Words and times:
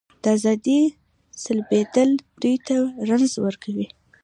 د 0.23 0.25
ازادۍ 0.35 0.81
سلبېدل 1.43 2.09
دوی 2.41 2.55
ته 2.67 2.75
رنځ 3.09 3.31
ورکوي. 3.45 3.87